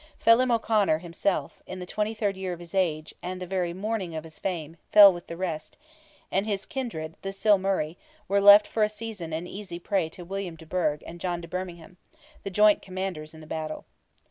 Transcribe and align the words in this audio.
Felim 0.17 0.49
O'Conor 0.49 0.97
himself, 0.97 1.61
in 1.67 1.77
the 1.77 1.85
twenty 1.85 2.15
third 2.15 2.35
year 2.35 2.53
of 2.53 2.59
his 2.59 2.73
age, 2.73 3.13
and 3.21 3.39
the 3.39 3.45
very 3.45 3.71
morning 3.71 4.15
of 4.15 4.23
his 4.23 4.39
fame, 4.39 4.77
fell 4.91 5.13
with 5.13 5.27
the 5.27 5.37
rest, 5.37 5.77
and 6.31 6.47
his 6.47 6.65
kindred, 6.65 7.13
the 7.21 7.29
Sil 7.37 7.59
Murray, 7.61 7.99
were 8.27 8.41
left 8.41 8.65
for 8.65 8.81
a 8.81 8.89
season 8.89 9.31
an 9.31 9.45
easy 9.45 9.77
prey 9.77 10.09
to 10.09 10.25
William 10.25 10.55
de 10.55 10.65
Burgh 10.65 11.03
and 11.05 11.19
John 11.21 11.39
de 11.39 11.47
Bermingham, 11.47 11.97
the 12.41 12.49
joint 12.49 12.81
commanders 12.81 13.35
in 13.35 13.41
the 13.41 13.45
battle. 13.45 13.85